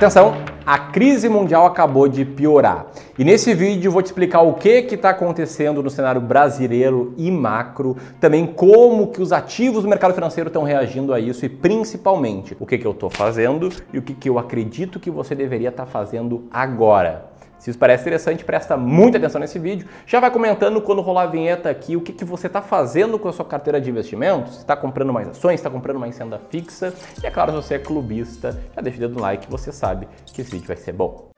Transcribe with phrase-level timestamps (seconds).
[0.00, 0.32] Atenção,
[0.64, 2.86] a crise mundial acabou de piorar.
[3.18, 7.98] E nesse vídeo vou te explicar o que está acontecendo no cenário brasileiro e macro,
[8.18, 12.64] também como que os ativos do mercado financeiro estão reagindo a isso e principalmente o
[12.64, 15.84] que, que eu estou fazendo e o que, que eu acredito que você deveria estar
[15.84, 17.26] tá fazendo agora.
[17.60, 19.86] Se isso parece interessante, presta muita atenção nesse vídeo.
[20.06, 23.28] Já vai comentando quando rolar a vinheta aqui o que, que você está fazendo com
[23.28, 24.54] a sua carteira de investimentos.
[24.54, 26.94] Se está comprando mais ações, está comprando mais renda fixa.
[27.22, 30.08] E é claro, se você é clubista, já deixa o dedo no like, você sabe
[30.32, 31.30] que esse vídeo vai ser bom.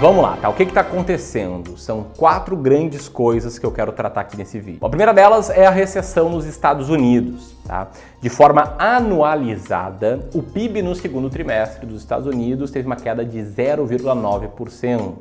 [0.00, 0.50] vamos lá, tá?
[0.50, 1.78] O que está acontecendo?
[1.78, 4.84] São quatro grandes coisas que eu quero tratar aqui nesse vídeo.
[4.84, 7.54] A primeira delas é a recessão nos Estados Unidos.
[7.66, 7.88] Tá?
[8.20, 13.38] De forma anualizada, o PIB no segundo trimestre dos Estados Unidos teve uma queda de
[13.38, 15.12] 0,9%,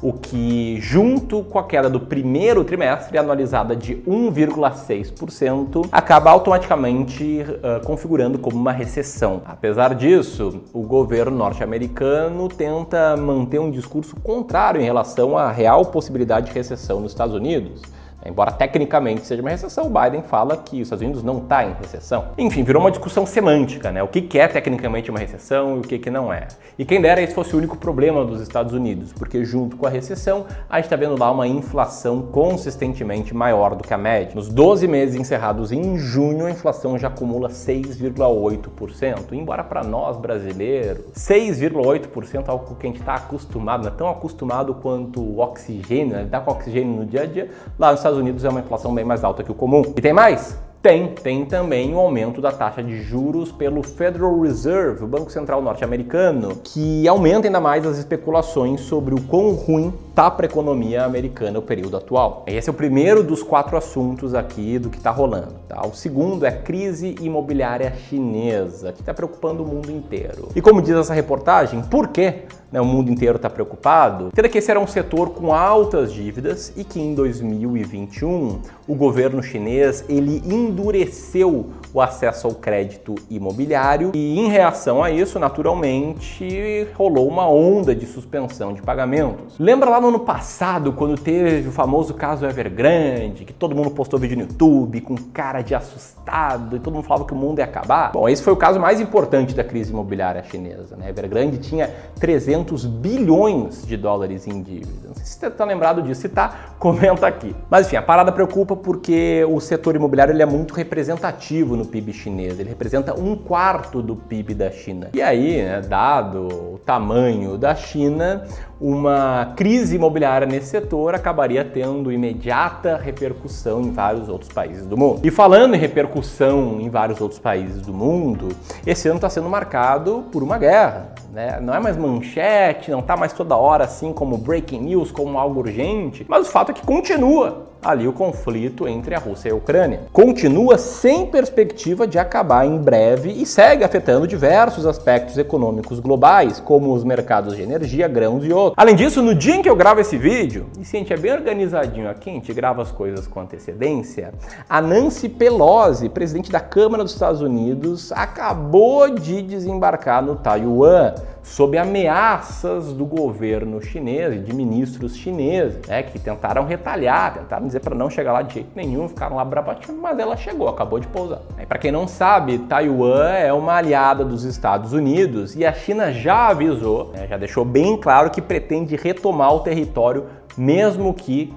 [0.00, 7.84] o que, junto com a queda do primeiro trimestre, anualizada de 1,6%, acaba automaticamente uh,
[7.84, 9.42] configurando como uma recessão.
[9.44, 16.46] Apesar disso, o governo norte-americano tenta manter um discurso contrário em relação à real possibilidade
[16.46, 17.82] de recessão nos Estados Unidos.
[18.24, 21.72] Embora tecnicamente seja uma recessão, o Biden fala que os Estados Unidos não está em
[21.72, 22.26] recessão.
[22.38, 24.02] Enfim, virou uma discussão semântica, né?
[24.02, 26.48] O que é tecnicamente uma recessão e o que não é.
[26.78, 29.90] E quem dera esse fosse o único problema dos Estados Unidos, porque junto com a
[29.90, 34.34] recessão, a gente está vendo lá uma inflação consistentemente maior do que a média.
[34.34, 39.32] Nos 12 meses encerrados em junho, a inflação já acumula 6,8%.
[39.32, 44.08] Embora para nós brasileiros, 6,8% é algo que a gente está acostumado, não é tão
[44.08, 46.26] acostumado quanto o oxigênio, né?
[46.28, 47.50] Dá com oxigênio no dia a dia.
[47.78, 49.82] Lá nos Estados Estados Unidos é uma inflação bem mais alta que o comum.
[49.96, 50.56] E tem mais?
[50.82, 55.62] Tem, tem também o aumento da taxa de juros pelo Federal Reserve, o Banco Central
[55.62, 61.04] norte-americano, que aumenta ainda mais as especulações sobre o quão ruim tá para a economia
[61.04, 62.42] americana o período atual.
[62.48, 65.54] Esse é o primeiro dos quatro assuntos aqui do que está rolando.
[65.68, 65.86] Tá?
[65.86, 70.48] O segundo é a crise imobiliária chinesa, que está preocupando o mundo inteiro.
[70.54, 72.42] E como diz essa reportagem, por quê?
[72.72, 76.72] Né, o mundo inteiro está preocupado, tendo que esse era um setor com altas dívidas
[76.74, 84.40] e que em 2021 o governo chinês ele endureceu o acesso ao crédito imobiliário e
[84.40, 89.58] em reação a isso, naturalmente, rolou uma onda de suspensão de pagamentos.
[89.58, 94.18] Lembra lá no ano passado, quando teve o famoso caso Evergrande, que todo mundo postou
[94.18, 97.66] vídeo no YouTube com cara de assustado e todo mundo falava que o mundo ia
[97.66, 98.12] acabar?
[98.12, 100.96] Bom, esse foi o caso mais importante da crise imobiliária chinesa.
[100.96, 101.10] Né?
[101.10, 105.08] Evergrande tinha 300 bilhões de dólares em dívida.
[105.08, 106.22] Não sei se você está lembrado disso.
[106.22, 107.54] Se está, comenta aqui.
[107.68, 112.12] Mas enfim, a parada preocupa porque o setor imobiliário ele é muito representativo no PIB
[112.12, 112.58] chinês.
[112.58, 115.10] Ele representa um quarto do PIB da China.
[115.12, 118.46] E aí, né, dado o tamanho da China,
[118.82, 125.20] uma crise imobiliária nesse setor acabaria tendo imediata repercussão em vários outros países do mundo.
[125.22, 128.48] E falando em repercussão em vários outros países do mundo,
[128.84, 131.14] esse ano está sendo marcado por uma guerra.
[131.32, 131.60] Né?
[131.62, 135.60] Não é mais manchete, não está mais toda hora assim como breaking news, como algo
[135.60, 139.54] urgente, mas o fato é que continua ali o conflito entre a Rússia e a
[139.54, 140.02] Ucrânia.
[140.12, 146.92] Continua sem perspectiva de acabar em breve e segue afetando diversos aspectos econômicos globais, como
[146.92, 148.71] os mercados de energia, grãos e outros.
[148.74, 151.16] Além disso, no dia em que eu gravo esse vídeo, e se a gente é
[151.16, 154.32] bem organizadinho aqui, a gente grava as coisas com antecedência,
[154.68, 161.76] a Nancy Pelosi, presidente da Câmara dos Estados Unidos, acabou de desembarcar no Taiwan sob
[161.76, 167.94] ameaças do governo chinês e de ministros chineses, né, que tentaram retalhar, tentaram dizer para
[167.94, 171.40] não chegar lá de jeito nenhum, ficaram lá bravatinho, mas ela chegou, acabou de pousar.
[171.68, 176.48] Para quem não sabe, Taiwan é uma aliada dos Estados Unidos e a China já
[176.48, 180.26] avisou, né, já deixou bem claro que pretende retomar o território,
[180.56, 181.52] mesmo que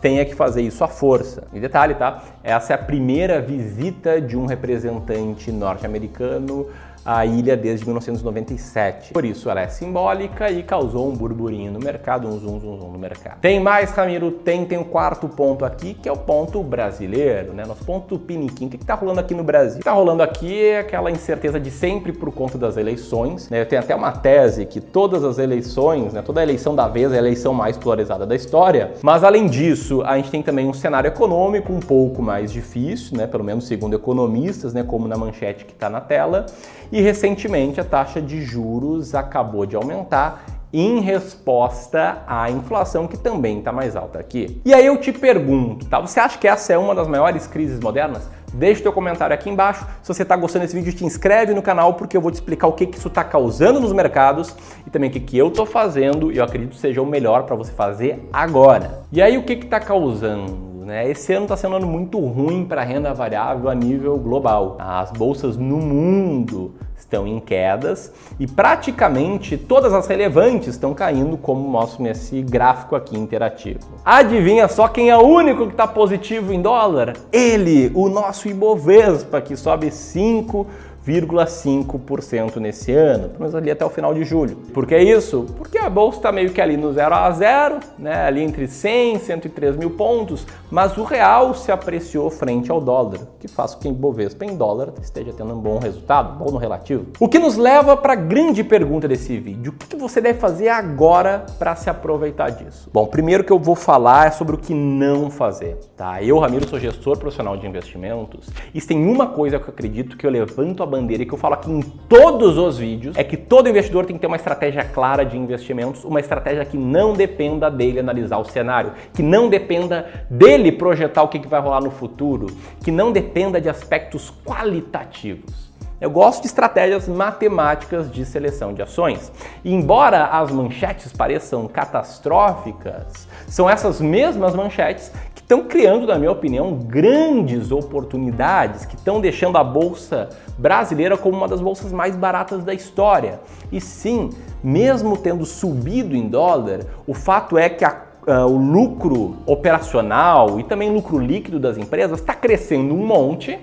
[0.00, 1.44] tenha que fazer isso à força.
[1.52, 2.22] E detalhe, tá?
[2.42, 6.66] Essa é a primeira visita de um representante norte-americano
[7.04, 9.12] a ilha desde 1997.
[9.12, 12.90] Por isso ela é simbólica e causou um burburinho no mercado, um zoom, zoom, zoom
[12.90, 13.40] no mercado.
[13.40, 14.30] Tem mais, Ramiro?
[14.30, 17.64] Tem, tem um quarto ponto aqui, que é o ponto brasileiro, né?
[17.66, 18.66] Nosso ponto piniquim.
[18.66, 19.72] O que está rolando aqui no Brasil?
[19.72, 23.48] O que está rolando aqui é aquela incerteza de sempre por conta das eleições.
[23.48, 23.60] Né?
[23.60, 26.22] Eu tenho até uma tese que todas as eleições, né?
[26.22, 28.92] toda eleição da vez é a eleição mais polarizada da história.
[29.02, 33.26] Mas além disso, a gente tem também um cenário econômico um pouco mais difícil, né?
[33.26, 34.82] Pelo menos segundo economistas, né?
[34.82, 36.46] Como na manchete que está na tela.
[36.92, 43.58] E recentemente a taxa de juros acabou de aumentar em resposta à inflação que também
[43.58, 44.60] está mais alta aqui.
[44.64, 46.00] E aí eu te pergunto, tá?
[46.00, 48.28] Você acha que essa é uma das maiores crises modernas?
[48.52, 49.86] Deixa o teu comentário aqui embaixo.
[50.02, 52.66] Se você está gostando desse vídeo, te inscreve no canal porque eu vou te explicar
[52.66, 54.54] o que, que isso está causando nos mercados
[54.86, 57.56] e também o que, que eu estou fazendo e eu acredito seja o melhor para
[57.56, 59.02] você fazer agora.
[59.12, 60.69] E aí o que está causando?
[60.90, 61.08] Né?
[61.08, 64.76] Esse ano está sendo um ano muito ruim para a renda variável a nível global.
[64.78, 71.66] As bolsas no mundo estão em quedas e praticamente todas as relevantes estão caindo, como
[71.66, 73.80] mostro nesse gráfico aqui interativo.
[74.04, 77.14] Adivinha só quem é o único que está positivo em dólar?
[77.32, 80.66] Ele, o nosso Ibovespa, que sobe 5
[81.06, 84.56] 0,5% nesse ano, pelo menos ali até o final de julho.
[84.72, 85.46] Por que isso?
[85.56, 89.16] Porque a bolsa está meio que ali no 0 a 0, né, ali entre 100
[89.16, 93.80] e 103 mil pontos, mas o real se apreciou frente ao dólar, que faz com
[93.80, 97.06] que Bovespa em dólar esteja tendo um bom resultado, bom no relativo.
[97.18, 100.68] O que nos leva para a grande pergunta desse vídeo: o que você deve fazer
[100.68, 102.90] agora para se aproveitar disso?
[102.92, 106.22] Bom, primeiro que eu vou falar é sobre o que não fazer, tá?
[106.22, 110.26] Eu, Ramiro, sou gestor profissional de investimentos e tem uma coisa que eu acredito que
[110.26, 113.36] eu levanto a bandeira e que eu falo aqui em todos os vídeos é que
[113.36, 117.70] todo investidor tem que ter uma estratégia clara de investimentos, uma estratégia que não dependa
[117.70, 122.48] dele analisar o cenário, que não dependa dele projetar o que vai rolar no futuro,
[122.84, 125.70] que não dependa de aspectos qualitativos.
[126.00, 129.30] Eu gosto de estratégias matemáticas de seleção de ações.
[129.62, 135.12] E embora as manchetes pareçam catastróficas, são essas mesmas manchetes
[135.50, 141.48] estão criando, na minha opinião, grandes oportunidades que estão deixando a bolsa brasileira como uma
[141.48, 143.40] das bolsas mais baratas da história.
[143.72, 144.30] E sim,
[144.62, 150.62] mesmo tendo subido em dólar, o fato é que a Uh, o lucro operacional e
[150.62, 153.58] também lucro líquido das empresas está crescendo um monte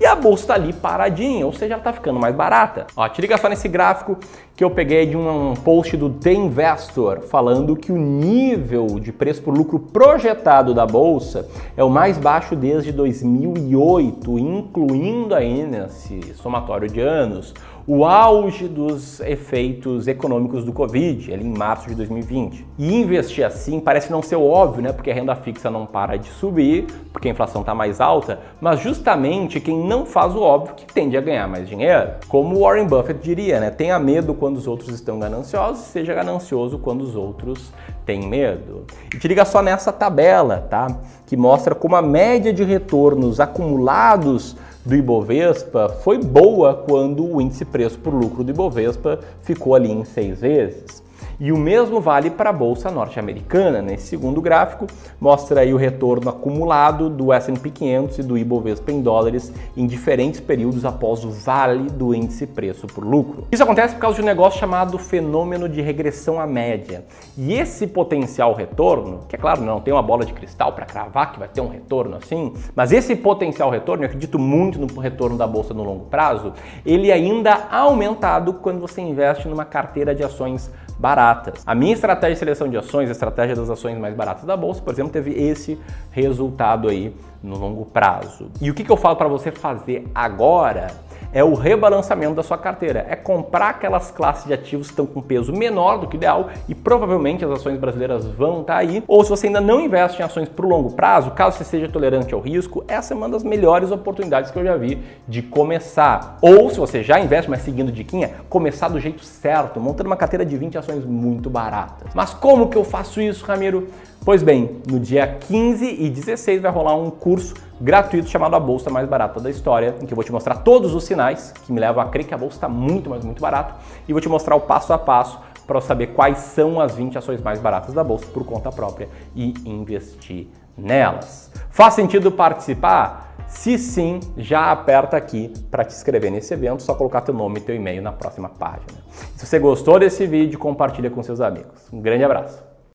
[0.00, 2.88] e a bolsa está ali paradinha, ou seja, ela está ficando mais barata.
[2.96, 4.18] Ó, te liga só nesse gráfico
[4.56, 9.42] que eu peguei de um post do The Investor falando que o nível de preço
[9.42, 16.88] por lucro projetado da bolsa é o mais baixo desde 2008, incluindo aí nesse somatório
[16.88, 17.52] de anos
[17.86, 22.66] o auge dos efeitos econômicos do Covid, ali em março de 2020.
[22.78, 24.92] E investir assim parece não ser óbvio, né?
[24.92, 28.80] Porque a renda fixa não para de subir, porque a inflação está mais alta, mas
[28.80, 32.12] justamente quem não faz o óbvio que tende a ganhar mais dinheiro.
[32.26, 33.70] Como Warren Buffett diria, né?
[33.70, 37.72] Tenha medo quando os outros estão gananciosos, seja ganancioso quando os outros
[38.04, 38.84] têm medo.
[39.14, 40.98] E te liga só nessa tabela, tá?
[41.26, 44.54] Que mostra como a média de retornos acumulados
[44.84, 50.04] do Ibovespa foi boa quando o índice preço por lucro do Ibovespa ficou ali em
[50.04, 51.02] seis vezes.
[51.38, 53.82] E o mesmo vale para a bolsa norte-americana.
[53.82, 54.86] Nesse segundo gráfico,
[55.20, 60.40] mostra aí o retorno acumulado do S&P 500 e do Ibovespa em dólares em diferentes
[60.40, 63.46] períodos após o vale do índice preço por lucro.
[63.50, 67.04] Isso acontece por causa de um negócio chamado fenômeno de regressão à média.
[67.36, 71.32] E esse potencial retorno, que é claro, não tem uma bola de cristal para cravar
[71.32, 75.36] que vai ter um retorno assim, mas esse potencial retorno, eu acredito muito no retorno
[75.36, 76.52] da bolsa no longo prazo,
[76.84, 81.62] ele ainda é aumentado quando você investe numa carteira de ações baratas.
[81.66, 84.80] A minha estratégia de seleção de ações, a estratégia das ações mais baratas da bolsa,
[84.82, 85.78] por exemplo, teve esse
[86.10, 88.50] resultado aí no longo prazo.
[88.60, 90.88] E o que, que eu falo para você fazer agora?
[91.34, 93.04] É o rebalançamento da sua carteira.
[93.10, 96.74] É comprar aquelas classes de ativos que estão com peso menor do que ideal e
[96.74, 99.02] provavelmente as ações brasileiras vão estar tá aí.
[99.08, 101.88] Ou se você ainda não investe em ações para o longo prazo, caso você seja
[101.88, 106.38] tolerante ao risco, essa é uma das melhores oportunidades que eu já vi de começar.
[106.40, 110.46] Ou se você já investe, mas seguindo diquinha, começar do jeito certo, montando uma carteira
[110.46, 112.14] de 20 ações muito baratas.
[112.14, 113.88] Mas como que eu faço isso, Ramiro?
[114.24, 118.88] Pois bem, no dia 15 e 16 vai rolar um curso gratuito chamado A Bolsa
[118.88, 121.78] Mais Barata da História, em que eu vou te mostrar todos os sinais que me
[121.78, 123.74] levam a crer que a bolsa está muito, mas muito barata,
[124.08, 127.42] e vou te mostrar o passo a passo para saber quais são as 20 ações
[127.42, 131.52] mais baratas da bolsa por conta própria e investir nelas.
[131.68, 133.34] Faz sentido participar?
[133.46, 137.62] Se sim, já aperta aqui para te inscrever nesse evento, só colocar teu nome e
[137.62, 139.04] teu e-mail na próxima página.
[139.36, 141.92] Se você gostou desse vídeo, compartilha com seus amigos.
[141.92, 142.73] Um grande abraço.